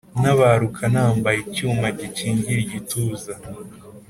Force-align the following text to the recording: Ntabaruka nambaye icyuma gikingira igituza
Ntabaruka 0.21 0.81
nambaye 0.93 1.37
icyuma 1.45 1.87
gikingira 1.97 2.59
igituza 2.65 3.33